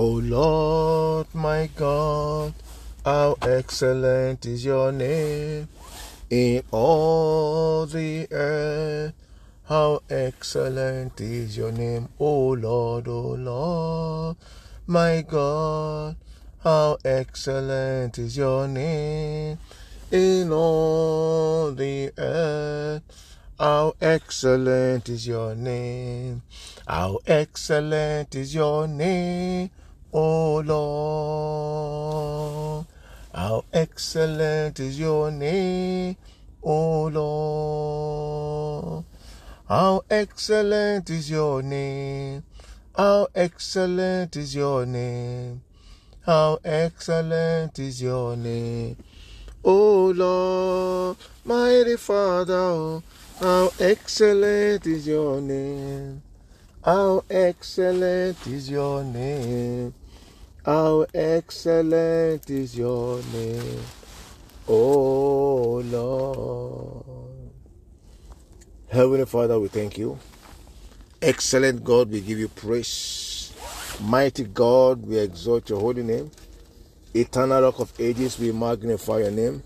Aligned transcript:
O 0.00 0.10
Lord 0.22 1.26
my 1.34 1.68
God, 1.74 2.54
how 3.04 3.36
excellent 3.42 4.46
is 4.46 4.64
your 4.64 4.92
name 4.92 5.66
in 6.30 6.62
all 6.70 7.84
the 7.84 8.28
earth. 8.30 9.12
How 9.64 10.00
excellent 10.08 11.20
is 11.20 11.56
your 11.56 11.72
name, 11.72 12.10
O 12.20 12.50
Lord, 12.50 13.08
O 13.08 13.20
Lord, 13.30 14.36
my 14.86 15.22
God. 15.22 16.14
How 16.62 16.98
excellent 17.04 18.18
is 18.18 18.36
your 18.36 18.68
name 18.68 19.58
in 20.12 20.52
all 20.52 21.72
the 21.72 22.12
earth. 22.16 23.02
How 23.58 23.96
excellent 24.00 25.08
is 25.08 25.26
your 25.26 25.56
name. 25.56 26.42
How 26.86 27.18
excellent 27.26 28.36
is 28.36 28.54
your 28.54 28.86
name, 28.86 29.70
O 30.12 30.60
Lord. 30.60 32.08
How 33.34 33.64
excellent 33.72 34.80
is 34.80 34.98
your 34.98 35.30
name, 35.30 36.16
O 36.62 37.04
Lord. 37.08 39.04
How 39.68 40.02
excellent 40.10 41.10
is 41.10 41.30
your 41.30 41.62
name. 41.62 42.42
How 42.96 43.28
excellent 43.34 44.36
is 44.36 44.54
your 44.54 44.86
name. 44.86 45.60
How 46.22 46.58
excellent 46.64 47.78
is 47.78 48.02
your 48.02 48.36
name. 48.36 48.96
O 49.64 50.06
Lord, 50.16 51.16
mighty 51.44 51.96
Father, 51.96 53.02
how 53.40 53.70
excellent 53.78 54.86
is 54.86 55.06
your 55.06 55.40
name. 55.40 56.22
How 56.88 57.22
excellent 57.28 58.46
is 58.46 58.70
your 58.70 59.04
name. 59.04 59.92
How 60.64 61.04
excellent 61.12 62.48
is 62.48 62.78
your 62.78 63.20
name. 63.30 63.80
Oh 64.66 65.82
Lord. 65.84 67.04
Heavenly 68.88 69.26
Father, 69.26 69.60
we 69.60 69.68
thank 69.68 69.98
you. 69.98 70.18
Excellent 71.20 71.84
God, 71.84 72.10
we 72.10 72.22
give 72.22 72.38
you 72.38 72.48
praise. 72.48 73.52
Mighty 74.00 74.44
God, 74.44 75.04
we 75.04 75.18
exalt 75.18 75.68
your 75.68 75.80
holy 75.80 76.02
name. 76.02 76.30
Eternal 77.12 77.64
Rock 77.64 77.80
of 77.80 77.92
Ages, 78.00 78.38
we 78.38 78.50
magnify 78.50 79.18
your 79.18 79.30
name. 79.30 79.62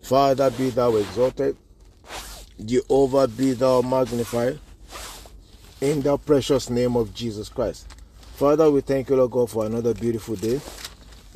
Father, 0.00 0.50
be 0.52 0.70
thou 0.70 0.96
exalted. 0.96 1.58
Jehovah, 2.64 3.28
be 3.28 3.52
thou 3.52 3.82
magnified. 3.82 4.58
In 5.80 6.02
the 6.02 6.18
precious 6.18 6.70
name 6.70 6.96
of 6.96 7.14
Jesus 7.14 7.48
Christ. 7.48 7.86
Father, 8.34 8.68
we 8.68 8.80
thank 8.80 9.10
you, 9.10 9.16
Lord 9.16 9.30
God, 9.30 9.50
for 9.50 9.64
another 9.64 9.94
beautiful 9.94 10.34
day. 10.34 10.60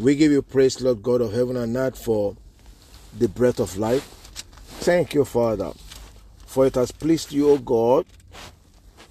We 0.01 0.17
give 0.17 0.33
you 0.33 0.43
praise, 0.43 0.81
Lord 0.81 1.01
God 1.01 1.21
of 1.21 1.33
heaven 1.33 1.57
and 1.57 1.77
earth, 1.77 1.97
for 1.97 2.37
the 3.17 3.29
breath 3.29 3.61
of 3.61 3.77
life. 3.77 4.03
Thank 4.81 5.15
you, 5.15 5.25
Father, 5.25 5.70
for 6.45 6.67
it 6.67 6.75
has 6.75 6.91
pleased 6.91 7.31
you, 7.31 7.51
O 7.51 7.59
God, 7.59 8.05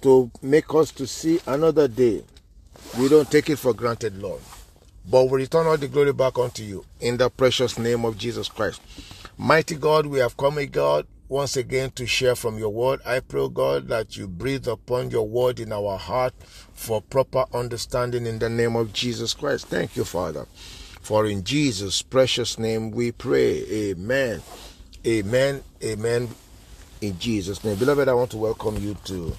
to 0.02 0.30
make 0.42 0.74
us 0.74 0.90
to 0.92 1.06
see 1.06 1.40
another 1.46 1.88
day. 1.88 2.24
We 2.98 3.08
don't 3.08 3.30
take 3.30 3.48
it 3.48 3.56
for 3.56 3.72
granted, 3.72 4.20
Lord. 4.20 4.42
But 5.10 5.30
we 5.30 5.40
return 5.40 5.66
all 5.66 5.78
the 5.78 5.88
glory 5.88 6.12
back 6.12 6.38
unto 6.38 6.62
you 6.62 6.84
in 7.00 7.16
the 7.16 7.30
precious 7.30 7.78
name 7.78 8.04
of 8.04 8.18
Jesus 8.18 8.48
Christ. 8.48 8.82
Mighty 9.38 9.76
God, 9.76 10.04
we 10.04 10.18
have 10.18 10.36
come, 10.36 10.58
O 10.58 10.66
God, 10.66 11.06
once 11.32 11.56
again 11.56 11.90
to 11.92 12.06
share 12.06 12.36
from 12.36 12.58
your 12.58 12.68
word. 12.68 13.00
I 13.06 13.20
pray, 13.20 13.48
God, 13.48 13.88
that 13.88 14.18
you 14.18 14.28
breathe 14.28 14.68
upon 14.68 15.10
your 15.10 15.26
word 15.26 15.60
in 15.60 15.72
our 15.72 15.96
heart 15.96 16.34
for 16.74 17.00
proper 17.00 17.46
understanding 17.54 18.26
in 18.26 18.38
the 18.38 18.50
name 18.50 18.76
of 18.76 18.92
Jesus 18.92 19.32
Christ. 19.32 19.68
Thank 19.68 19.96
you, 19.96 20.04
Father. 20.04 20.44
For 21.00 21.24
in 21.24 21.42
Jesus' 21.42 22.02
precious 22.02 22.58
name 22.58 22.90
we 22.90 23.12
pray. 23.12 23.64
Amen. 23.92 24.42
Amen. 25.06 25.64
Amen. 25.82 26.28
In 27.00 27.18
Jesus' 27.18 27.64
name. 27.64 27.78
Beloved, 27.78 28.08
I 28.08 28.12
want 28.12 28.30
to 28.32 28.36
welcome 28.36 28.76
you 28.76 28.94
to 29.06 29.34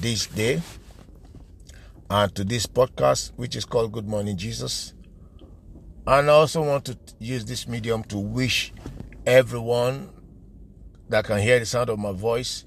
this 0.00 0.26
day 0.26 0.60
and 2.10 2.34
to 2.34 2.42
this 2.42 2.66
podcast, 2.66 3.30
which 3.36 3.54
is 3.54 3.64
called 3.64 3.92
Good 3.92 4.08
Morning 4.08 4.36
Jesus. 4.36 4.94
And 6.08 6.28
I 6.28 6.32
also 6.32 6.64
want 6.64 6.86
to 6.86 6.98
use 7.20 7.44
this 7.44 7.68
medium 7.68 8.02
to 8.04 8.18
wish 8.18 8.72
everyone 9.24 10.10
that 11.10 11.24
can 11.24 11.40
hear 11.40 11.58
the 11.58 11.66
sound 11.66 11.90
of 11.90 11.98
my 11.98 12.12
voice 12.12 12.64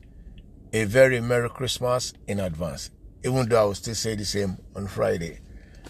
a 0.73 0.83
very 0.85 1.21
Merry 1.21 1.49
Christmas 1.49 2.13
in 2.27 2.39
advance. 2.39 2.89
Even 3.23 3.47
though 3.47 3.61
I 3.61 3.65
will 3.65 3.75
still 3.75 3.95
say 3.95 4.15
the 4.15 4.25
same 4.25 4.57
on 4.75 4.87
Friday. 4.87 5.39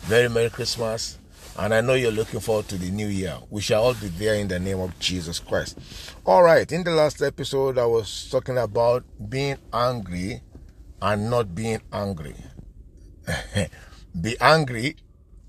Very 0.01 0.29
Merry 0.29 0.49
Christmas. 0.49 1.17
And 1.57 1.73
I 1.73 1.81
know 1.81 1.93
you're 1.93 2.11
looking 2.11 2.39
forward 2.41 2.67
to 2.69 2.77
the 2.77 2.91
new 2.91 3.07
year. 3.07 3.37
We 3.49 3.61
shall 3.61 3.83
all 3.83 3.93
be 3.93 4.07
there 4.09 4.35
in 4.35 4.49
the 4.49 4.59
name 4.59 4.79
of 4.79 4.97
Jesus 4.99 5.39
Christ. 5.39 5.79
All 6.25 6.43
right. 6.43 6.69
In 6.71 6.83
the 6.83 6.91
last 6.91 7.21
episode, 7.21 7.77
I 7.77 7.85
was 7.85 8.29
talking 8.29 8.57
about 8.57 9.03
being 9.29 9.57
angry 9.71 10.41
and 11.01 11.29
not 11.29 11.55
being 11.55 11.81
angry. 11.91 12.35
be 14.21 14.35
angry 14.41 14.97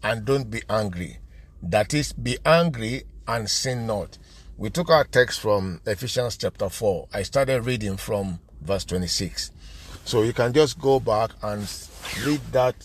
and 0.03 0.25
don't 0.25 0.51
be 0.51 0.63
angry. 0.71 1.19
That 1.63 1.93
is, 1.93 2.13
be 2.13 2.39
angry 2.47 3.03
and 3.27 3.51
sin 3.51 3.87
not. 3.87 4.17
We 4.57 4.71
took 4.71 4.89
our 4.89 5.03
text 5.03 5.41
from 5.41 5.81
Ephesians 5.85 6.37
chapter 6.37 6.69
4. 6.69 7.09
I 7.13 7.25
started 7.25 7.67
reading 7.67 7.97
from 7.97 8.39
verse 8.61 8.85
26. 8.85 9.51
So 10.05 10.23
you 10.23 10.33
can 10.33 10.53
just 10.53 10.79
go 10.79 11.01
back 11.01 11.33
and 11.43 11.69
read 12.25 12.41
that, 12.53 12.77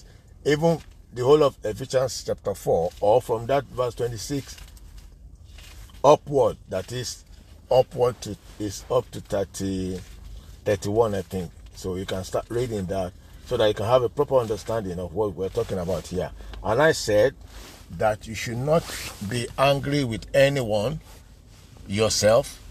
even 0.46 0.80
the 1.14 1.24
whole 1.24 1.44
of 1.44 1.56
Ephesians 1.64 2.24
chapter 2.26 2.56
4, 2.56 2.92
or 3.02 3.22
from 3.22 3.46
that 3.46 3.66
verse 3.66 3.94
26 3.94 4.58
upward, 6.04 6.58
that 6.70 6.92
is 6.92 7.24
upward 7.70 8.20
to 8.22 8.36
is 8.58 8.84
up 8.90 9.10
to 9.12 9.22
30, 9.22 10.00
31, 10.66 11.14
I 11.14 11.22
think. 11.22 11.52
So 11.76 11.98
you 11.98 12.08
can 12.08 12.24
start 12.24 12.48
reading 12.50 12.88
that 12.88 13.14
so 13.46 13.58
that 13.58 13.68
you 13.68 13.76
can 13.76 13.86
have 13.86 14.02
a 14.02 14.10
proper 14.10 14.38
understanding 14.38 14.98
of 14.98 15.14
what 15.14 15.36
we're 15.36 15.50
talking 15.50 15.78
about 15.78 16.08
here. 16.08 16.32
And 16.64 16.82
I 16.82 16.94
said 16.94 17.36
that 17.92 18.26
you 18.26 18.34
should 18.34 18.58
not 18.58 18.84
be 19.30 19.48
angry 19.58 20.04
with 20.04 20.26
anyone, 20.34 21.00
yourself, 21.90 22.62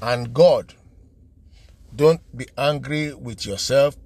and 0.00 0.32
God. 0.32 0.74
Don't 1.94 2.20
be 2.36 2.46
angry 2.56 3.12
with 3.12 3.44
yourself 3.44 3.96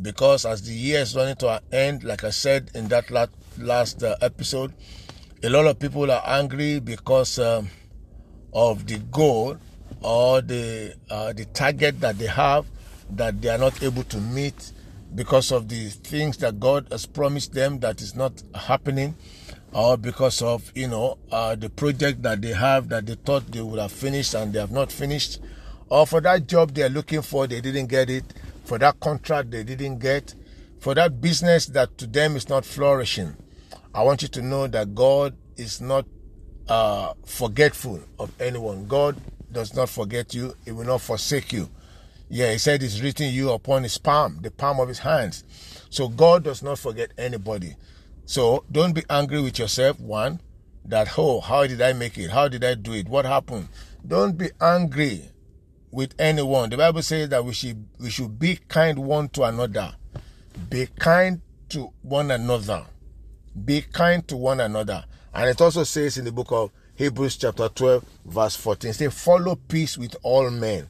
because 0.00 0.46
as 0.46 0.62
the 0.62 0.72
year 0.72 1.00
is 1.00 1.14
running 1.14 1.36
to 1.36 1.50
an 1.50 1.60
end, 1.70 2.04
like 2.04 2.24
I 2.24 2.30
said 2.30 2.70
in 2.74 2.88
that 2.88 3.10
last, 3.10 3.30
last 3.58 4.02
uh, 4.02 4.16
episode, 4.22 4.72
a 5.42 5.50
lot 5.50 5.66
of 5.66 5.78
people 5.78 6.10
are 6.10 6.22
angry 6.24 6.80
because 6.80 7.38
um, 7.38 7.68
of 8.54 8.86
the 8.86 8.98
goal 9.10 9.58
or 10.02 10.40
the 10.40 10.94
uh, 11.10 11.32
the 11.32 11.44
target 11.46 12.00
that 12.00 12.18
they 12.18 12.26
have 12.26 12.66
that 13.10 13.40
they 13.42 13.48
are 13.48 13.58
not 13.58 13.82
able 13.82 14.02
to 14.04 14.18
meet 14.18 14.72
because 15.14 15.52
of 15.52 15.68
the 15.68 15.88
things 15.88 16.38
that 16.38 16.58
God 16.58 16.88
has 16.90 17.06
promised 17.06 17.52
them 17.52 17.80
that 17.80 18.00
is 18.00 18.14
not 18.14 18.42
happening 18.54 19.14
or 19.76 19.98
because 19.98 20.40
of 20.40 20.72
you 20.74 20.88
know 20.88 21.18
uh, 21.30 21.54
the 21.54 21.68
project 21.68 22.22
that 22.22 22.40
they 22.40 22.52
have 22.54 22.88
that 22.88 23.04
they 23.04 23.14
thought 23.14 23.46
they 23.52 23.60
would 23.60 23.78
have 23.78 23.92
finished 23.92 24.32
and 24.32 24.54
they 24.54 24.58
have 24.58 24.72
not 24.72 24.90
finished. 24.90 25.38
Or 25.90 26.06
for 26.06 26.22
that 26.22 26.46
job 26.46 26.72
they're 26.72 26.88
looking 26.88 27.20
for 27.20 27.46
they 27.46 27.60
didn't 27.60 27.88
get 27.88 28.08
it. 28.08 28.24
For 28.64 28.78
that 28.78 28.98
contract 29.00 29.50
they 29.50 29.64
didn't 29.64 29.98
get. 29.98 30.34
For 30.80 30.94
that 30.94 31.20
business 31.20 31.66
that 31.66 31.98
to 31.98 32.06
them 32.06 32.36
is 32.36 32.48
not 32.48 32.64
flourishing. 32.64 33.36
I 33.94 34.02
want 34.02 34.22
you 34.22 34.28
to 34.28 34.42
know 34.42 34.66
that 34.66 34.94
god 34.94 35.36
is 35.58 35.82
not 35.82 36.06
uh, 36.68 37.12
forgetful 37.26 38.00
of 38.18 38.32
anyone. 38.40 38.86
God 38.86 39.20
does 39.52 39.74
not 39.74 39.90
forget 39.90 40.32
you. 40.32 40.54
He 40.64 40.72
will 40.72 40.84
not 40.86 41.02
forsake 41.02 41.52
you. 41.52 41.68
Yeah, 42.30 42.50
he 42.50 42.58
said 42.58 42.80
he's 42.80 43.02
written 43.02 43.30
you 43.30 43.50
upon 43.50 43.82
his 43.82 43.98
palm, 43.98 44.38
the 44.40 44.50
palm 44.50 44.80
of 44.80 44.88
his 44.88 45.00
hands. 45.00 45.44
So 45.90 46.08
God 46.08 46.44
does 46.44 46.62
not 46.62 46.78
forget 46.78 47.10
anybody. 47.18 47.76
So 48.26 48.64
don't 48.70 48.92
be 48.92 49.04
angry 49.08 49.40
with 49.40 49.58
yourself. 49.58 50.00
One, 50.00 50.40
that, 50.84 51.16
oh, 51.16 51.40
how 51.40 51.66
did 51.66 51.80
I 51.80 51.92
make 51.92 52.18
it? 52.18 52.30
How 52.30 52.48
did 52.48 52.64
I 52.64 52.74
do 52.74 52.92
it? 52.92 53.08
What 53.08 53.24
happened? 53.24 53.68
Don't 54.06 54.36
be 54.36 54.50
angry 54.60 55.30
with 55.92 56.14
anyone. 56.18 56.70
The 56.70 56.76
Bible 56.76 57.02
says 57.02 57.28
that 57.30 57.44
we 57.44 57.54
should, 57.54 57.86
we 57.98 58.10
should 58.10 58.38
be 58.38 58.56
kind 58.68 58.98
one 58.98 59.28
to 59.30 59.44
another. 59.44 59.94
Be 60.68 60.88
kind 60.98 61.40
to 61.70 61.92
one 62.02 62.30
another. 62.32 62.84
Be 63.64 63.82
kind 63.82 64.26
to 64.28 64.36
one 64.36 64.60
another. 64.60 65.04
And 65.32 65.48
it 65.48 65.60
also 65.60 65.84
says 65.84 66.18
in 66.18 66.24
the 66.24 66.32
book 66.32 66.50
of 66.50 66.72
Hebrews 66.96 67.36
chapter 67.36 67.68
12 67.68 68.04
verse 68.24 68.56
14, 68.56 68.92
say, 68.92 69.08
follow 69.08 69.54
peace 69.54 69.96
with 69.96 70.16
all 70.22 70.50
men 70.50 70.88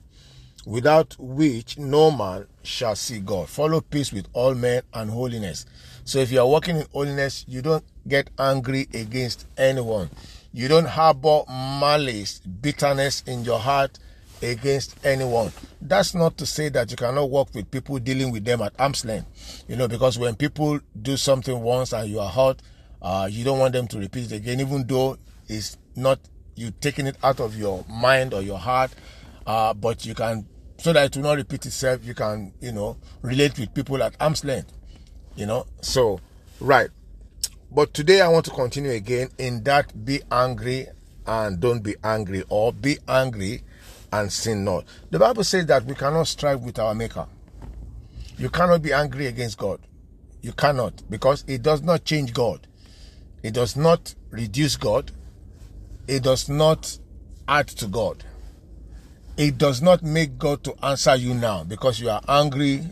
without 0.67 1.15
which 1.19 1.79
no 1.79 2.11
man 2.11 2.47
shall 2.63 2.97
see 2.97 3.21
God. 3.21 3.49
Follow 3.49 3.81
peace 3.81 4.13
with 4.13 4.27
all 4.33 4.55
men 4.55 4.83
and 4.93 5.11
holiness. 5.11 5.65
So 6.07 6.21
if 6.21 6.31
you 6.33 6.41
are 6.41 6.47
walking 6.47 6.77
in 6.77 6.87
holiness, 6.93 7.45
you 7.47 7.61
don't 7.63 7.85
get 8.09 8.31
angry 8.39 8.87
against 8.95 9.47
anyone. 9.59 10.09
You 10.53 10.69
don't 10.69 10.87
harbor 10.87 11.43
malice, 11.51 12.39
bitterness 12.39 13.23
in 13.27 13.45
your 13.45 13.59
heart 13.59 13.99
against 14.41 14.97
anyone. 15.05 15.53
That's 15.83 16.15
not 16.15 16.39
to 16.39 16.47
say 16.47 16.69
that 16.71 16.91
you 16.91 16.97
cannot 16.97 17.29
work 17.29 17.49
with 17.55 17.71
people 17.71 17.99
dealing 17.99 18.31
with 18.31 18.45
them 18.45 18.63
at 18.63 18.73
arm's 18.79 19.05
length. 19.05 19.65
You 19.69 19.77
know, 19.77 19.89
because 19.89 20.17
when 20.19 20.37
people 20.37 20.79
do 21.03 21.17
something 21.17 21.61
once 21.61 21.93
and 21.93 22.09
you 22.09 22.21
are 22.21 22.31
hurt 22.31 22.63
Uh, 23.03 23.29
you 23.31 23.45
don't 23.45 23.61
want 23.61 23.73
them 23.73 23.87
to 23.87 23.99
repeat 23.99 24.33
it 24.33 24.37
again, 24.37 24.59
even 24.59 24.87
though 24.87 25.19
it's 25.49 25.77
not 25.95 26.19
you 26.57 26.73
taking 26.81 27.07
it 27.07 27.17
out 27.23 27.41
of 27.41 27.55
your 27.57 27.85
mind 27.89 28.33
or 28.35 28.43
your 28.43 28.59
heart. 28.59 28.91
Uh, 29.47 29.73
but 29.75 30.05
you 30.07 30.15
can, 30.15 30.47
so 30.79 30.93
that 30.93 31.05
it 31.05 31.17
will 31.17 31.23
not 31.23 31.37
repeat 31.37 31.67
itself, 31.67 32.05
you 32.05 32.15
can, 32.15 32.53
you 32.61 32.73
know, 32.73 32.97
relate 33.23 33.57
with 33.59 33.73
people 33.75 34.03
at 34.03 34.17
arm's 34.19 34.45
length. 34.45 34.73
You 35.37 35.47
know, 35.47 35.67
so, 35.83 36.19
right. 36.61 36.89
But 37.71 37.93
today 37.93 38.23
I 38.23 38.29
want 38.29 38.47
to 38.47 38.51
continue 38.51 38.91
again 38.91 39.29
in 39.39 39.63
that 39.65 40.05
be 40.05 40.21
angry 40.31 40.87
and 41.27 41.61
don't 41.61 41.83
be 41.83 41.97
angry, 42.03 42.45
or 42.49 42.73
be 42.73 42.99
angry 43.07 43.63
and 44.13 44.33
sin 44.33 44.65
not. 44.65 44.85
The 45.11 45.19
Bible 45.19 45.45
says 45.45 45.67
that 45.67 45.85
we 45.85 45.95
cannot 45.95 46.29
strive 46.29 46.63
with 46.63 46.79
our 46.79 46.95
Maker. 46.95 47.27
You 48.39 48.49
cannot 48.49 48.83
be 48.83 48.93
angry 48.93 49.27
against 49.27 49.59
God. 49.59 49.81
You 50.41 50.53
cannot, 50.53 51.03
because 51.11 51.45
it 51.47 51.63
does 51.63 51.83
not 51.83 52.05
change 52.05 52.33
God. 52.33 52.67
It 53.43 53.53
does 53.55 53.77
not 53.77 54.15
reduce 54.31 54.77
God. 54.77 55.11
It 56.07 56.23
does 56.23 56.49
not 56.49 56.99
add 57.49 57.69
to 57.69 57.89
God. 57.89 58.25
It 59.37 59.59
does 59.59 59.83
not 59.83 60.03
make 60.03 60.39
God 60.39 60.65
to 60.65 60.75
answer 60.85 61.15
you 61.17 61.35
now 61.35 61.65
because 61.65 62.01
you 62.01 62.09
are 62.09 62.23
angry 62.29 62.85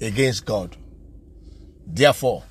against 0.00 0.46
God. 0.46 0.76
Therefore, 1.90 2.42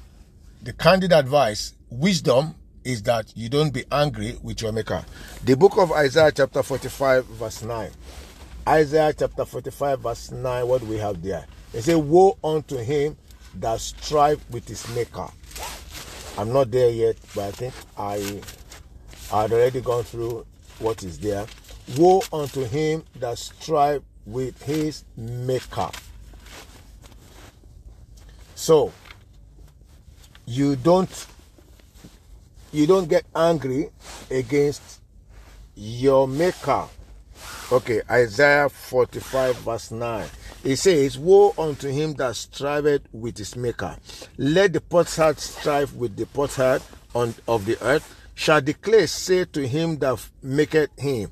the 0.64 0.74
candid 0.74 1.14
advice, 1.14 1.74
wisdom, 1.92 2.56
is 2.84 3.04
that 3.04 3.32
you 3.38 3.50
don't 3.50 3.72
be 3.72 3.86
angry 3.92 4.36
with 4.42 4.62
your 4.64 4.72
maker. 4.72 5.06
The 5.44 5.56
book 5.56 5.78
of 5.78 5.92
Isaiah, 5.92 6.32
chapter 6.32 6.64
45, 6.64 7.26
verse 7.26 7.62
9. 7.64 7.92
Isaiah 8.68 9.14
chapter 9.14 9.46
45, 9.46 10.00
verse 10.00 10.32
9, 10.32 10.68
what 10.68 10.82
we 10.82 10.98
have 10.98 11.22
there? 11.22 11.46
It 11.72 11.84
says, 11.84 11.98
Woe 11.98 12.38
unto 12.44 12.78
him 12.78 13.16
that 13.60 13.80
strive 13.80 14.44
with 14.50 14.68
his 14.68 14.88
maker. 14.96 15.28
I'm 16.38 16.52
not 16.52 16.72
there 16.72 16.90
yet, 16.90 17.18
but 17.36 17.46
I 17.46 17.52
think 17.52 17.74
I 17.96 18.42
had 19.32 19.52
already 19.54 19.82
gone 19.82 20.04
through 20.04 20.48
what 20.80 21.04
is 21.04 21.20
there. 21.20 21.46
Woe 21.96 22.24
unto 22.34 22.64
him 22.64 23.04
that 23.18 23.38
strive 23.38 24.02
with 24.26 24.62
his 24.64 25.04
maker. 25.16 25.90
So 28.56 28.92
you 30.48 30.78
don't 30.78 31.28
you 32.72 32.88
don't 32.88 33.08
get 33.08 33.26
angry 33.36 33.90
against 34.32 35.02
your 35.76 36.28
maker. 36.28 36.86
Okay, 37.72 38.02
Isaiah 38.10 38.70
45 38.70 39.58
verse 39.58 39.92
9. 39.92 40.28
It 40.64 40.78
says, 40.78 41.18
Woe 41.18 41.54
unto 41.58 41.90
him 41.90 42.14
that 42.16 42.36
striveth 42.36 43.04
with 43.12 43.38
his 43.38 43.56
maker. 43.56 43.96
Let 44.38 44.74
the 44.74 44.82
potsherd 44.82 45.40
strive 45.40 45.94
with 45.94 46.16
the 46.16 46.26
potsherd 46.26 46.82
on, 47.14 47.36
of 47.48 47.66
the 47.66 47.78
earth. 47.82 48.16
Shall 48.34 48.62
the 48.62 48.74
clay 48.74 49.06
say 49.08 49.46
to 49.46 49.68
him 49.68 49.98
that 50.00 50.26
maketh 50.42 50.98
him, 50.98 51.30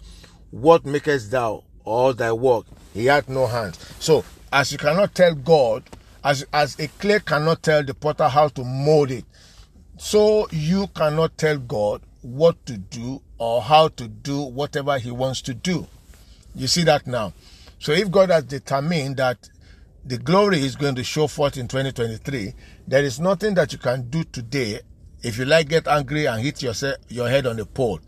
What 0.51 0.85
makest 0.85 1.31
thou? 1.31 1.63
All 1.85 2.13
thy 2.13 2.31
work. 2.33 2.65
He 2.93 3.05
hath 3.05 3.29
no 3.29 3.47
hands. 3.47 3.79
So, 3.99 4.25
as 4.51 4.71
you 4.71 4.77
cannot 4.77 5.15
tell 5.15 5.35
God, 5.35 5.83
as, 6.25 6.43
as 6.51 6.77
a 6.79 6.87
clay 6.87 7.19
cannot 7.19 7.61
tell 7.61 7.83
the 7.83 7.93
potter 7.93 8.27
how 8.27 8.47
to 8.49 8.63
mold 8.63 9.11
it, 9.11 9.25
so 9.97 10.47
you 10.51 10.87
cannot 10.87 11.37
tell 11.37 11.57
God 11.59 12.01
what 12.23 12.65
to 12.65 12.77
do 12.77 13.21
or 13.37 13.61
how 13.61 13.89
to 13.89 14.07
do 14.07 14.41
whatever 14.41 14.97
He 14.97 15.11
wants 15.11 15.41
to 15.43 15.53
do. 15.53 15.87
You 16.55 16.65
see 16.67 16.83
that 16.85 17.05
now. 17.05 17.33
So 17.77 17.91
if 17.91 18.09
God 18.09 18.31
has 18.31 18.43
determined 18.43 19.17
that 19.17 19.49
the 20.03 20.17
glory 20.17 20.59
is 20.59 20.75
going 20.75 20.95
to 20.95 21.03
show 21.03 21.27
forth 21.27 21.57
in 21.57 21.67
2023, 21.67 22.53
there 22.87 23.03
is 23.03 23.19
nothing 23.19 23.53
that 23.53 23.71
you 23.71 23.77
can 23.77 24.09
do 24.09 24.23
today. 24.23 24.79
If 25.21 25.37
you 25.37 25.45
like, 25.45 25.69
get 25.69 25.87
angry 25.87 26.25
and 26.25 26.41
hit 26.41 26.63
yourself, 26.63 26.97
your 27.07 27.29
head 27.29 27.45
on 27.45 27.57
the 27.57 27.65
pole. 27.67 27.99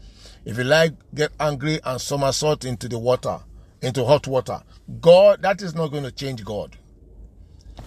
If 0.43 0.57
you 0.57 0.63
like, 0.63 0.93
get 1.13 1.31
angry 1.39 1.79
and 1.83 2.01
somersault 2.01 2.65
into 2.65 2.87
the 2.87 2.97
water, 2.97 3.39
into 3.81 4.03
hot 4.05 4.25
water. 4.25 4.61
God, 5.01 5.43
that 5.43 5.61
is 5.61 5.75
not 5.75 5.89
going 5.89 6.03
to 6.03 6.11
change 6.11 6.43
God. 6.43 6.75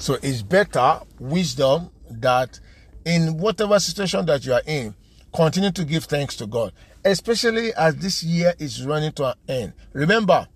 So 0.01 0.17
it's 0.23 0.41
better 0.41 1.01
wisdom 1.19 1.91
that 2.11 2.59
in 3.05 3.37
whatever 3.37 3.79
situation 3.79 4.25
that 4.27 4.47
you 4.47 4.55
are 4.55 4.63
in, 4.67 4.95
continue 5.35 5.71
to 5.73 5.85
give 5.85 6.05
thanks 6.05 6.37
to 6.37 6.47
God, 6.47 6.73
especially 7.05 7.75
as 7.75 7.97
this 7.97 8.23
year 8.23 8.55
is 8.59 8.85
running 8.87 9.13
to 9.13 9.27
an 9.27 9.35
end. 9.47 9.73
Remember, 9.93 10.49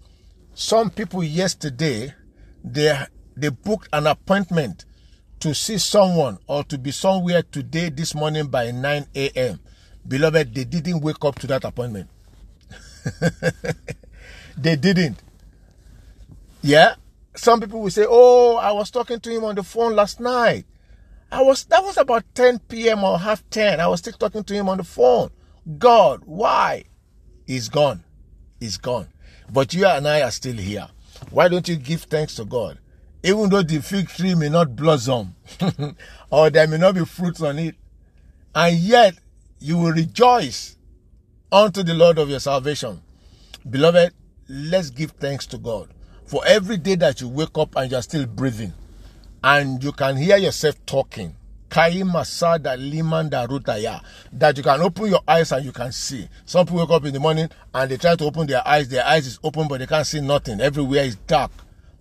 some 0.54 0.88
people 0.88 1.22
yesterday 1.22 2.14
they 2.64 2.98
they 3.36 3.50
booked 3.50 3.88
an 3.92 4.06
appointment 4.06 4.86
to 5.40 5.54
see 5.54 5.76
someone 5.76 6.38
or 6.46 6.64
to 6.64 6.78
be 6.78 6.90
somewhere 6.90 7.42
today 7.42 7.90
this 7.90 8.14
morning 8.14 8.46
by 8.46 8.70
9 8.70 9.06
a.m. 9.14 9.60
Beloved, 10.08 10.54
they 10.54 10.64
didn't 10.64 11.02
wake 11.02 11.22
up 11.22 11.38
to 11.40 11.46
that 11.48 11.64
appointment. 11.64 12.08
they 14.56 14.76
didn't. 14.76 15.22
Yeah. 16.62 16.94
Some 17.36 17.60
people 17.60 17.80
will 17.80 17.90
say, 17.90 18.06
Oh, 18.08 18.56
I 18.56 18.72
was 18.72 18.90
talking 18.90 19.20
to 19.20 19.30
him 19.30 19.44
on 19.44 19.56
the 19.56 19.62
phone 19.62 19.94
last 19.94 20.20
night. 20.20 20.66
I 21.32 21.42
was 21.42 21.64
that 21.64 21.82
was 21.82 21.96
about 21.96 22.24
10 22.34 22.60
p.m. 22.60 23.02
or 23.02 23.18
half 23.18 23.48
10. 23.50 23.80
I 23.80 23.88
was 23.88 24.00
still 24.00 24.12
talking 24.12 24.44
to 24.44 24.54
him 24.54 24.68
on 24.68 24.78
the 24.78 24.84
phone. 24.84 25.30
God, 25.78 26.22
why? 26.26 26.84
He's 27.46 27.68
gone. 27.68 28.04
He's 28.60 28.76
gone. 28.76 29.08
But 29.52 29.74
you 29.74 29.84
and 29.86 30.06
I 30.06 30.22
are 30.22 30.30
still 30.30 30.56
here. 30.56 30.88
Why 31.30 31.48
don't 31.48 31.68
you 31.68 31.76
give 31.76 32.02
thanks 32.02 32.36
to 32.36 32.44
God? 32.44 32.78
Even 33.22 33.48
though 33.48 33.62
the 33.62 33.80
fig 33.80 34.08
tree 34.08 34.34
may 34.34 34.48
not 34.48 34.76
blossom 34.76 35.34
or 36.30 36.50
there 36.50 36.68
may 36.68 36.78
not 36.78 36.94
be 36.94 37.04
fruits 37.04 37.40
on 37.40 37.58
it, 37.58 37.74
and 38.54 38.76
yet 38.76 39.14
you 39.58 39.78
will 39.78 39.92
rejoice 39.92 40.76
unto 41.50 41.82
the 41.82 41.94
Lord 41.94 42.18
of 42.18 42.28
your 42.28 42.40
salvation. 42.40 43.00
Beloved, 43.68 44.12
let's 44.48 44.90
give 44.90 45.12
thanks 45.12 45.46
to 45.46 45.58
God 45.58 45.93
for 46.26 46.42
every 46.46 46.76
day 46.76 46.94
that 46.96 47.20
you 47.20 47.28
wake 47.28 47.56
up 47.56 47.76
and 47.76 47.90
you're 47.90 48.02
still 48.02 48.26
breathing 48.26 48.72
and 49.42 49.82
you 49.84 49.92
can 49.92 50.16
hear 50.16 50.36
yourself 50.38 50.74
talking. 50.86 51.36
Masada 51.76 52.76
Limanda. 52.76 54.00
That 54.32 54.56
you 54.56 54.62
can 54.62 54.80
open 54.80 55.06
your 55.10 55.20
eyes 55.26 55.52
and 55.52 55.64
you 55.64 55.72
can 55.72 55.92
see. 55.92 56.28
Some 56.46 56.66
people 56.66 56.80
wake 56.80 56.90
up 56.90 57.04
in 57.04 57.12
the 57.12 57.20
morning 57.20 57.48
and 57.74 57.90
they 57.90 57.96
try 57.96 58.14
to 58.14 58.24
open 58.24 58.46
their 58.46 58.66
eyes. 58.66 58.88
Their 58.88 59.04
eyes 59.04 59.26
is 59.26 59.40
open, 59.42 59.66
but 59.68 59.80
they 59.80 59.86
can't 59.86 60.06
see 60.06 60.20
nothing. 60.20 60.60
Everywhere 60.60 61.04
is 61.04 61.16
dark. 61.16 61.50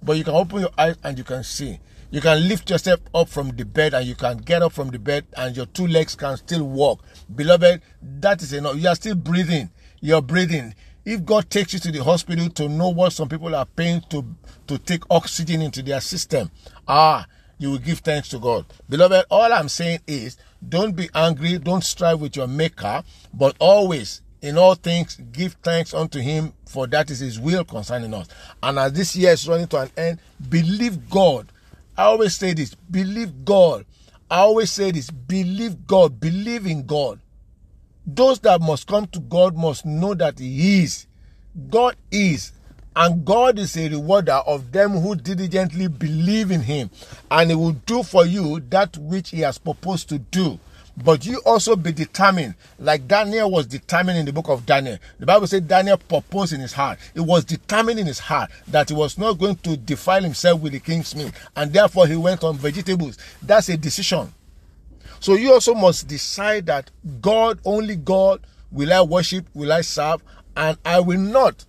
But 0.02 0.18
you 0.18 0.24
can 0.24 0.36
open 0.36 0.62
your 0.62 0.70
eyes 0.78 0.96
and 1.04 1.18
you 1.18 1.24
can 1.24 1.44
see. 1.44 1.80
You 2.12 2.22
can 2.22 2.48
lift 2.48 2.70
yourself 2.70 3.00
up 3.16 3.28
from 3.28 3.50
the 3.50 3.66
bed 3.66 3.96
and 3.96 4.06
you 4.06 4.16
can 4.16 4.38
get 4.38 4.62
up 4.62 4.74
from 4.74 4.90
the 4.90 5.00
bed 5.00 5.26
and 5.36 5.58
your 5.58 5.66
two 5.66 5.88
legs 5.88 6.16
can 6.16 6.38
still 6.38 6.64
walk. 6.64 7.04
Beloved, 7.36 7.82
that 8.20 8.44
is 8.44 8.54
enough. 8.54 8.76
You 8.76 8.88
are 8.90 8.96
still 8.96 9.16
breathing. 9.16 9.72
You're 10.00 10.22
breathing. 10.22 10.76
If 11.06 11.26
God 11.26 11.50
takes 11.50 11.74
you 11.74 11.80
to 11.80 11.92
the 11.92 12.04
hospital 12.04 12.50
to 12.50 12.70
know 12.70 12.90
what 12.90 13.14
some 13.14 13.28
people 13.28 13.54
are 13.56 13.66
paying 13.66 14.02
to, 14.10 14.26
to 14.68 14.78
take 14.78 15.04
oxygen 15.10 15.62
into 15.62 15.82
their 15.82 16.00
system, 16.00 16.50
ah, 16.88 17.26
you 17.58 17.72
will 17.72 17.78
give 17.78 18.00
thanks 18.00 18.30
to 18.30 18.40
God. 18.40 18.66
Beloved, 18.90 19.26
all 19.30 19.52
I'm 19.52 19.70
saying 19.70 20.00
is 20.08 20.38
don't 20.68 20.96
be 20.96 21.10
angry, 21.14 21.58
don't 21.58 21.84
strive 21.84 22.22
with 22.22 22.36
your 22.36 22.48
maker, 22.48 23.04
but 23.34 23.56
always 23.60 24.22
in 24.42 24.58
all 24.58 24.76
things 24.76 25.16
give 25.32 25.54
thanks 25.64 25.94
unto 25.94 26.20
him 26.20 26.54
for 26.66 26.86
that 26.88 27.10
is 27.10 27.20
his 27.20 27.40
will 27.40 27.64
concerning 27.64 28.14
us. 28.14 28.28
And 28.62 28.78
as 28.78 28.94
this 28.94 29.16
year 29.16 29.32
is 29.32 29.48
running 29.48 29.68
to 29.68 29.80
an 29.80 29.92
end, 29.96 30.20
believe 30.50 31.10
God. 31.10 31.52
I 31.98 32.04
always 32.04 32.36
say 32.36 32.54
this, 32.54 32.76
believe 32.76 33.46
God. 33.46 33.86
I 34.30 34.40
always 34.40 34.72
say 34.72 34.92
this, 34.92 35.10
believe 35.10 35.86
God, 35.86 36.20
believe 36.20 36.66
in 36.66 36.86
God. 36.86 37.20
Those 38.06 38.40
that 38.42 38.62
must 38.62 38.88
come 38.88 39.08
to 39.08 39.20
God 39.20 39.56
must 39.56 39.86
know 39.86 40.14
that 40.14 40.40
He 40.40 40.84
is. 40.84 41.08
God 41.70 41.96
is. 42.12 42.52
And 42.96 43.26
God 43.26 43.58
is 43.58 43.76
a 43.76 43.90
rewarder 43.90 44.42
of 44.46 44.72
them 44.72 44.92
who 44.92 45.16
diligently 45.16 45.88
believe 45.88 46.52
in 46.52 46.62
Him. 46.62 46.92
And 47.32 47.50
He 47.50 47.56
will 47.56 47.72
do 47.72 48.04
for 48.04 48.26
you 48.26 48.60
that 48.70 48.98
which 48.98 49.30
He 49.30 49.40
has 49.42 49.58
proposed 49.58 50.10
to 50.10 50.20
do. 50.20 50.60
But 50.96 51.26
you 51.26 51.42
also 51.46 51.76
be 51.76 51.92
determined, 51.92 52.54
like 52.78 53.08
Daniel 53.08 53.50
was 53.50 53.66
determined 53.66 54.20
in 54.20 54.26
the 54.26 54.34
book 54.34 54.48
of 54.48 54.66
Daniel. 54.66 55.00
The 55.18 55.26
Bible 55.26 55.48
said 55.48 55.68
Daniel 55.68 55.98
proposed 55.98 56.54
in 56.54 56.60
his 56.60 56.74
heart. 56.74 57.00
It 57.16 57.22
was 57.22 57.46
determined 57.46 58.00
in 58.00 58.06
his 58.06 58.20
heart 58.20 58.52
that 58.68 58.90
he 58.90 58.96
was 58.96 59.18
not 59.18 59.40
going 59.40 59.56
to 59.58 59.76
defile 59.76 60.22
himself 60.22 60.62
with 60.62 60.74
the 60.74 60.80
king's 60.80 61.16
meat. 61.16 61.32
And 61.56 61.74
therefore 61.74 62.06
he 62.06 62.16
went 62.16 62.44
on 62.44 62.58
vegetables. 62.58 63.18
That's 63.42 63.70
a 63.70 63.78
decision. 63.78 64.32
So 65.24 65.36
you 65.36 65.54
also 65.54 65.74
must 65.74 66.10
decide 66.10 66.66
that 66.66 66.92
God, 67.22 67.58
only 67.64 67.96
God, 67.96 68.46
will 68.74 68.92
I 68.92 69.02
worship, 69.04 69.48
will 69.54 69.72
I 69.72 69.80
serve, 69.80 70.22
and 70.58 70.78
I 70.84 71.00
will 71.00 71.18
not, 71.18 71.64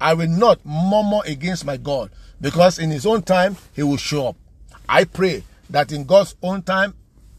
I 0.00 0.14
will 0.14 0.28
not 0.28 0.64
murmur 0.64 1.18
against 1.26 1.64
my 1.64 1.78
God 1.78 2.12
because 2.40 2.78
in 2.78 2.92
his 2.92 3.04
own 3.04 3.22
time 3.22 3.56
he 3.74 3.82
will 3.82 3.96
show 3.96 4.28
up. 4.28 4.36
I 4.88 5.02
pray 5.02 5.42
that 5.70 5.90
in 5.90 6.04
God's 6.04 6.36
own 6.44 6.62
time 6.62 6.94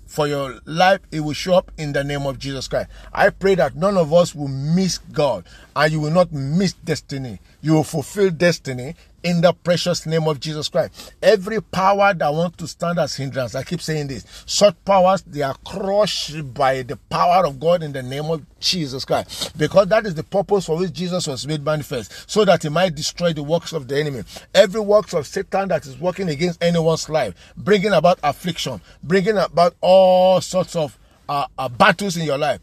for 0.05 0.27
your 0.27 0.59
life, 0.65 0.99
it 1.13 1.21
will 1.21 1.31
show 1.31 1.53
up 1.53 1.71
in 1.77 1.93
the 1.93 2.03
name 2.03 2.25
of 2.25 2.39
Jesus 2.39 2.67
Christ. 2.67 2.89
I 3.13 3.29
pray 3.29 3.55
that 3.55 3.73
none 3.73 3.95
of 3.95 4.11
us 4.11 4.35
will 4.35 4.49
miss 4.49 4.97
God 4.97 5.45
and 5.77 5.93
you 5.93 6.01
will 6.01 6.11
not 6.11 6.33
miss 6.33 6.73
destiny. 6.73 7.39
You 7.61 7.75
will 7.75 7.85
fulfill 7.85 8.31
destiny 8.31 8.95
in 9.23 9.41
the 9.41 9.53
precious 9.53 10.05
name 10.05 10.27
of 10.27 10.39
Jesus 10.39 10.69
Christ. 10.69 11.13
Every 11.21 11.61
power 11.61 12.13
that 12.13 12.33
wants 12.33 12.57
to 12.57 12.67
stand 12.67 12.99
as 12.99 13.15
hindrance, 13.15 13.55
I 13.55 13.63
keep 13.63 13.81
saying 13.81 14.07
this, 14.07 14.25
such 14.45 14.75
powers, 14.85 15.21
they 15.23 15.41
are 15.41 15.55
crushed 15.65 16.53
by 16.53 16.83
the 16.83 16.97
power 17.09 17.45
of 17.45 17.59
God 17.59 17.83
in 17.83 17.93
the 17.93 18.03
name 18.03 18.25
of 18.25 18.45
Jesus 18.59 19.05
Christ. 19.05 19.57
Because 19.57 19.87
that 19.87 20.05
is 20.05 20.15
the 20.15 20.23
purpose 20.23 20.65
for 20.65 20.77
which 20.77 20.93
Jesus 20.93 21.27
was 21.27 21.47
made 21.47 21.63
manifest, 21.63 22.29
so 22.29 22.45
that 22.45 22.63
he 22.63 22.69
might 22.69 22.95
destroy 22.95 23.33
the 23.33 23.43
works 23.43 23.73
of 23.73 23.87
the 23.87 23.99
enemy. 23.99 24.23
Every 24.53 24.81
works 24.81 25.13
of 25.13 25.25
Satan 25.25 25.69
that 25.69 25.85
is 25.85 25.99
working 25.99 26.29
against 26.29 26.63
anyone's 26.63 27.09
life, 27.09 27.53
bringing 27.55 27.93
about 27.93 28.19
affliction, 28.23 28.81
bringing 29.01 29.37
about 29.37 29.75
all 29.81 30.41
sorts 30.41 30.75
of 30.75 30.97
uh, 31.33 31.47
uh, 31.57 31.67
battles 31.67 32.15
in 32.15 32.27
your 32.27 32.37
life, 32.37 32.59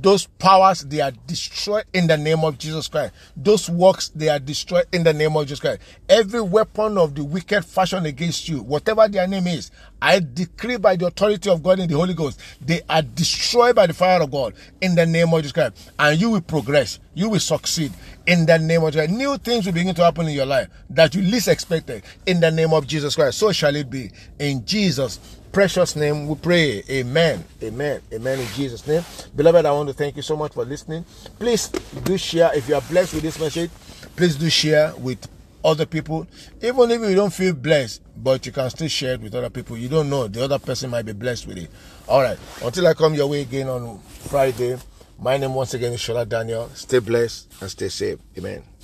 those 0.00 0.26
powers 0.26 0.82
they 0.82 1.00
are 1.00 1.10
destroyed 1.26 1.82
in 1.92 2.06
the 2.06 2.16
name 2.16 2.44
of 2.44 2.56
Jesus 2.56 2.86
Christ. 2.86 3.12
Those 3.36 3.68
works 3.68 4.10
they 4.14 4.28
are 4.28 4.38
destroyed 4.38 4.86
in 4.92 5.02
the 5.02 5.12
name 5.12 5.36
of 5.36 5.44
Jesus 5.44 5.58
Christ. 5.58 5.80
Every 6.08 6.40
weapon 6.40 6.98
of 6.98 7.16
the 7.16 7.24
wicked 7.24 7.64
fashion 7.64 8.06
against 8.06 8.48
you, 8.48 8.62
whatever 8.62 9.08
their 9.08 9.26
name 9.26 9.48
is, 9.48 9.72
I 10.00 10.20
decree 10.20 10.76
by 10.76 10.94
the 10.94 11.06
authority 11.06 11.50
of 11.50 11.64
God 11.64 11.80
in 11.80 11.88
the 11.88 11.96
Holy 11.96 12.14
Ghost, 12.14 12.38
they 12.64 12.82
are 12.88 13.02
destroyed 13.02 13.74
by 13.74 13.88
the 13.88 13.94
fire 13.94 14.22
of 14.22 14.30
God 14.30 14.54
in 14.80 14.94
the 14.94 15.04
name 15.04 15.34
of 15.34 15.40
Jesus 15.40 15.52
Christ. 15.52 15.90
And 15.98 16.20
you 16.20 16.30
will 16.30 16.42
progress, 16.42 17.00
you 17.14 17.28
will 17.28 17.40
succeed 17.40 17.90
in 18.28 18.46
the 18.46 18.56
name 18.56 18.84
of 18.84 18.92
Jesus. 18.92 19.10
New 19.10 19.36
things 19.38 19.66
will 19.66 19.72
begin 19.72 19.96
to 19.96 20.04
happen 20.04 20.28
in 20.28 20.34
your 20.34 20.46
life 20.46 20.68
that 20.90 21.12
you 21.16 21.22
least 21.22 21.48
expected 21.48 22.04
in 22.26 22.38
the 22.38 22.52
name 22.52 22.72
of 22.72 22.86
Jesus 22.86 23.16
Christ. 23.16 23.38
So 23.38 23.50
shall 23.50 23.74
it 23.74 23.90
be 23.90 24.12
in 24.38 24.64
Jesus' 24.64 25.18
precious 25.52 25.94
name 25.94 26.26
we 26.26 26.34
pray. 26.34 26.82
Amen. 26.88 27.44
Amen. 27.62 28.00
Amen. 28.12 28.40
In 28.40 28.46
Jesus' 28.48 28.86
name. 28.86 29.04
Beloved, 29.36 29.64
I 29.66 29.72
want 29.72 29.88
to 29.88 29.94
thank 29.94 30.16
you 30.16 30.22
so 30.22 30.36
much 30.36 30.54
for 30.54 30.64
listening. 30.64 31.04
Please 31.38 31.68
do 31.68 32.16
share. 32.16 32.50
If 32.54 32.68
you 32.68 32.74
are 32.74 32.80
blessed 32.82 33.14
with 33.14 33.22
this 33.22 33.38
message, 33.38 33.70
please 34.16 34.36
do 34.36 34.48
share 34.48 34.94
with 34.96 35.28
other 35.64 35.86
people. 35.86 36.26
Even 36.62 36.90
if 36.90 37.00
you 37.02 37.14
don't 37.14 37.32
feel 37.32 37.54
blessed, 37.54 38.02
but 38.16 38.44
you 38.46 38.52
can 38.52 38.68
still 38.70 38.88
share 38.88 39.14
it 39.14 39.20
with 39.20 39.34
other 39.34 39.50
people. 39.50 39.76
You 39.76 39.88
don't 39.88 40.10
know. 40.10 40.26
The 40.26 40.44
other 40.44 40.58
person 40.58 40.90
might 40.90 41.04
be 41.04 41.12
blessed 41.12 41.46
with 41.46 41.58
it. 41.58 41.70
All 42.08 42.22
right. 42.22 42.38
Until 42.64 42.86
I 42.86 42.94
come 42.94 43.14
your 43.14 43.28
way 43.28 43.42
again 43.42 43.68
on 43.68 43.98
Friday, 44.00 44.76
my 45.18 45.36
name 45.36 45.54
once 45.54 45.74
again 45.74 45.92
is 45.92 46.00
Shola 46.00 46.28
Daniel. 46.28 46.70
Stay 46.74 46.98
blessed 46.98 47.52
and 47.60 47.70
stay 47.70 47.88
safe. 47.88 48.18
Amen. 48.36 48.72